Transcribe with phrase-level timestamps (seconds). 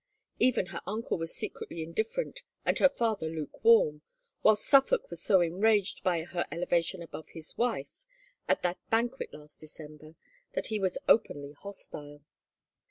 [0.39, 4.01] Even her uncle was secretly indifferent and her father lukewarm,
[4.41, 8.07] while Suffolk was so enraged by her elevation above his wife,
[8.49, 10.15] at that banquet last December,
[10.53, 12.23] that he was openly hostile.